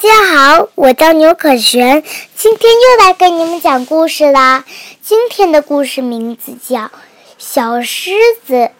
[0.00, 2.04] 大家好，我叫牛可璇，
[2.36, 4.64] 今天又来给你们讲故事啦。
[5.02, 6.82] 今天的故事名字叫
[7.36, 8.12] 《小狮
[8.46, 8.70] 子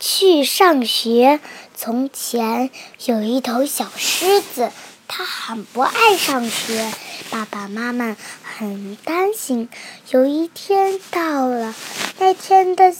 [0.00, 1.38] 去上学》。
[1.76, 2.70] 从前
[3.04, 4.72] 有一头小狮子，
[5.06, 6.92] 它很不爱上学，
[7.30, 9.68] 爸爸妈妈很担心。
[10.10, 11.72] 有一天到了，
[12.18, 12.92] 那天的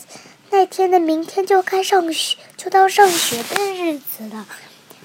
[0.49, 4.45] 那天的明天就该上学，就到上学的日子了。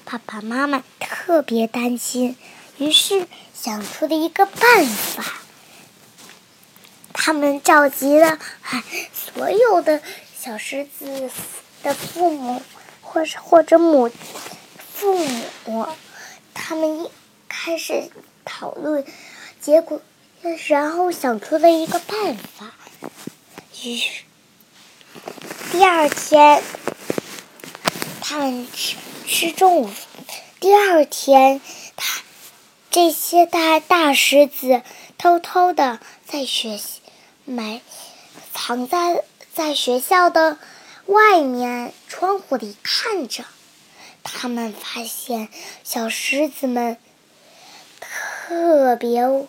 [0.05, 2.35] 爸爸妈妈特别担心，
[2.81, 5.23] 于是想出了一个办法。
[7.13, 8.39] 他们召集了
[9.13, 10.01] 所有的
[10.35, 11.29] 小狮子
[11.83, 12.59] 的父母，
[13.01, 14.11] 或是或者母
[14.95, 15.27] 父
[15.65, 15.87] 母，
[16.55, 17.11] 他们一
[17.47, 18.09] 开始
[18.43, 19.05] 讨论，
[19.59, 20.01] 结果
[20.65, 22.73] 然后想出了一个办法。
[23.83, 24.23] 于是
[25.71, 26.63] 第二天，
[28.21, 28.97] 他们吃。
[29.27, 29.89] 吃中午，
[30.59, 31.61] 第二天，
[32.91, 34.81] 这些大大狮子
[35.17, 36.77] 偷偷的在学
[37.45, 37.79] 埋
[38.53, 40.57] 藏在在学校的
[41.05, 43.45] 外面窗户里看着。
[44.23, 45.47] 他们发现
[45.85, 46.97] 小狮子们
[48.01, 49.47] 特别，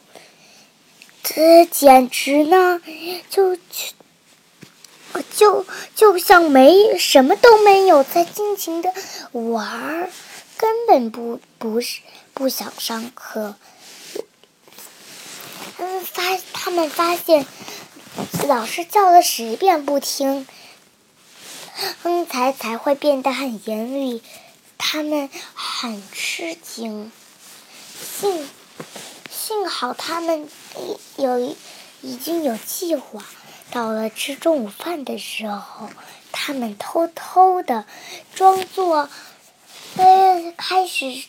[1.25, 2.81] 这简直呢，
[3.29, 3.57] 就
[5.35, 8.95] 就就像没什么都没有，在尽情的
[9.33, 10.11] 玩儿，
[10.57, 12.01] 根本不不是
[12.35, 13.57] 不想上课。
[15.79, 17.47] 嗯，发他们发现
[18.47, 20.47] 老师叫了十遍不听，
[22.03, 24.23] 嗯，才才会变得很严厉。
[24.79, 27.11] 他们很吃惊，
[28.21, 28.49] 幸
[29.31, 30.49] 幸好他们
[31.17, 31.57] 有
[32.01, 33.25] 已经有计划。
[33.71, 35.89] 到了吃中午饭的时候，
[36.31, 37.87] 他们偷偷的
[38.35, 39.09] 装作，
[39.97, 41.25] 呃，开始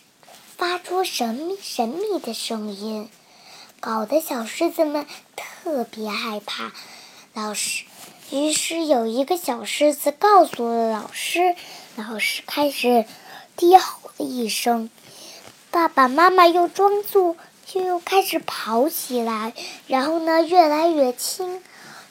[0.58, 3.10] 发出神秘神秘的声音，
[3.80, 5.06] 搞得小狮子们
[5.36, 6.72] 特别害怕。
[7.34, 7.84] 老师，
[8.32, 11.56] 于是有一个小狮子告诉了老师，
[11.96, 13.06] 老师开始
[13.58, 14.90] 低吼了一声，
[15.70, 17.36] 爸爸妈妈又装作
[17.74, 19.54] 又又开始跑起来，
[19.88, 21.62] 然后呢，越来越轻。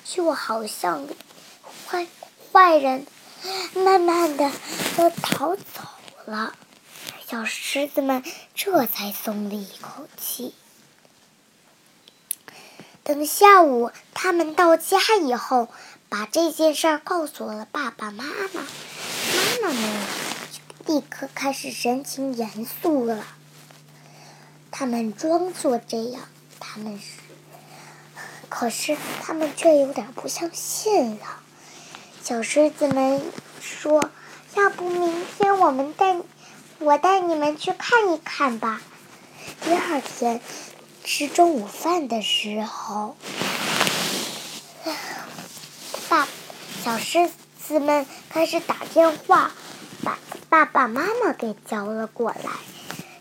[0.05, 1.07] 就好像
[1.87, 2.09] 坏
[2.53, 3.07] 坏人
[3.73, 4.51] 慢慢的
[4.97, 5.63] 都逃走
[6.27, 6.55] 了，
[7.27, 8.23] 小狮子们
[8.55, 10.55] 这才松了一口气。
[13.05, 15.69] 等下午他们到家以后，
[16.09, 18.63] 把这件事告诉了爸爸妈妈，
[19.63, 20.07] 妈妈们
[20.87, 23.27] 立刻开始神情严肃了。
[24.71, 26.29] 他们装作这样，
[26.61, 27.21] 他们是。
[28.49, 31.41] 可是他们却有点不相信了。
[32.23, 33.21] 小狮子们
[33.61, 34.11] 说
[34.55, 36.17] ：“要不明天我们带
[36.79, 38.81] 我带你们去看一看吧。”
[39.65, 40.41] 第二天
[41.05, 43.17] 吃中午饭的时候，
[46.09, 46.29] 爸
[46.85, 47.31] 小狮
[47.61, 49.51] 子们开始打电话，
[50.05, 50.19] 把
[50.49, 52.51] 爸爸妈妈给叫了过来。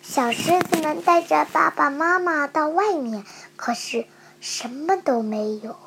[0.01, 3.25] 小狮子们带着爸爸妈妈到外面，
[3.55, 4.05] 可是。
[4.43, 5.77] 什么都没有，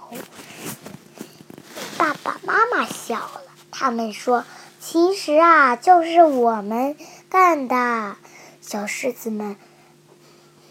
[1.99, 3.43] 爸爸妈妈笑了。
[3.73, 4.45] 他们说
[4.87, 6.95] ：“其实啊，就是我们
[7.31, 8.17] 干的。”
[8.61, 9.57] 小狮子们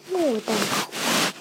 [0.08, 1.34] 目瞪口呆，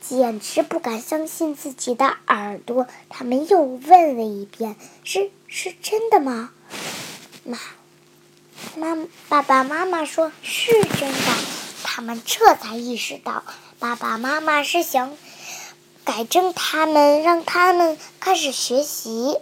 [0.00, 2.88] 简直不敢相信自己的耳朵。
[3.08, 6.50] 他们又问了一遍：“是是真的吗？”
[7.46, 7.58] 妈
[8.76, 11.32] 妈爸爸妈妈说：“是真的。”
[11.84, 13.44] 他们这才意识到，
[13.78, 15.16] 爸爸妈妈是想。
[16.04, 19.38] 改正他们，让他们开始学习。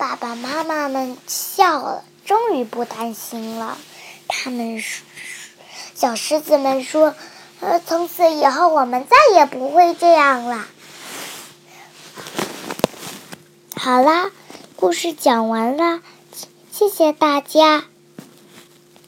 [0.00, 3.76] 爸爸妈妈们笑了，终于不担心了。
[4.28, 5.04] 他们说
[5.94, 7.14] 小狮子们说
[7.60, 10.66] ：“呃，从此以后，我们再也不会这样了。”
[13.76, 14.30] 好啦，
[14.74, 16.00] 故事讲完啦，
[16.72, 17.89] 谢谢大家。